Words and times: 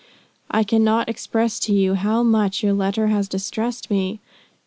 I 0.49 0.63
cannot 0.63 1.09
express 1.09 1.59
to 1.59 1.73
you 1.75 1.93
how 1.93 2.23
much 2.23 2.63
your 2.63 2.73
letter 2.73 3.09
has 3.09 3.27
distressed 3.27 3.91
me. 3.91 4.19